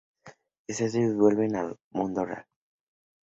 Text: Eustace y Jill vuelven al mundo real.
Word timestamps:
Eustace 0.67 0.97
y 0.97 1.01
Jill 1.03 1.13
vuelven 1.15 1.55
al 1.55 1.77
mundo 1.91 2.25
real. 2.25 2.47